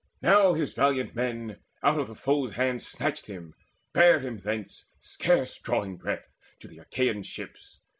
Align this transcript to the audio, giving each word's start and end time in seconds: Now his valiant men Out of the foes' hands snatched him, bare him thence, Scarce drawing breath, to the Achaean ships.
Now 0.23 0.53
his 0.55 0.73
valiant 0.73 1.13
men 1.13 1.59
Out 1.83 1.99
of 1.99 2.07
the 2.07 2.15
foes' 2.15 2.53
hands 2.53 2.87
snatched 2.87 3.27
him, 3.27 3.53
bare 3.93 4.19
him 4.19 4.39
thence, 4.39 4.87
Scarce 4.99 5.59
drawing 5.59 5.97
breath, 5.97 6.27
to 6.61 6.67
the 6.67 6.79
Achaean 6.79 7.21
ships. 7.21 7.79